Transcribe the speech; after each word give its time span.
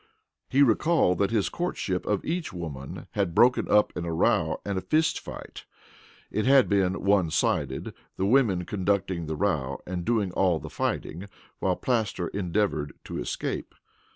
He 0.49 0.63
recalled 0.63 1.19
that 1.19 1.29
his 1.29 1.47
courtship 1.47 2.07
of 2.07 2.25
each 2.25 2.51
woman 2.51 3.05
had 3.11 3.35
broken 3.35 3.69
up 3.69 3.95
in 3.95 4.03
a 4.03 4.11
row 4.11 4.59
and 4.65 4.75
a 4.75 4.81
fist 4.81 5.19
fight. 5.19 5.65
It 6.31 6.47
had 6.47 6.67
been 6.67 7.03
one 7.03 7.29
sided, 7.29 7.93
the 8.17 8.25
women 8.25 8.65
conducting 8.65 9.27
the 9.27 9.35
row 9.35 9.79
and 9.85 10.03
doing 10.03 10.31
all 10.31 10.57
the 10.57 10.71
fighting 10.71 11.29
while 11.59 11.75
Plaster 11.75 12.29
endeavored 12.29 12.93
to 13.03 13.19
escape. 13.19 13.75